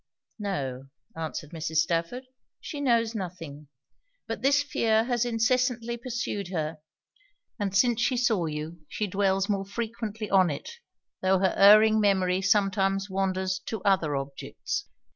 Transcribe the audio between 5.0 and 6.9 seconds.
has incessantly pursued her;